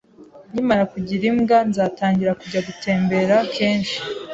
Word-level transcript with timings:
Nkimara 0.51 0.83
kugira 0.93 1.23
imbwa, 1.31 1.57
nzatangira 1.69 2.37
kujya 2.41 2.61
gutembera 2.67 3.35
kenshi. 3.55 3.97